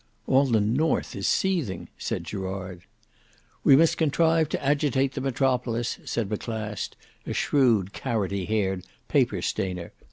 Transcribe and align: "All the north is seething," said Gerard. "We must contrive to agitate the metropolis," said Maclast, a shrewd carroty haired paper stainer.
"All 0.25 0.47
the 0.47 0.59
north 0.61 1.15
is 1.15 1.27
seething," 1.27 1.87
said 1.99 2.23
Gerard. 2.23 2.81
"We 3.63 3.75
must 3.75 3.97
contrive 3.99 4.49
to 4.49 4.65
agitate 4.65 5.13
the 5.13 5.21
metropolis," 5.21 5.99
said 6.05 6.27
Maclast, 6.27 6.95
a 7.27 7.33
shrewd 7.33 7.93
carroty 7.93 8.45
haired 8.45 8.83
paper 9.09 9.43
stainer. 9.43 9.93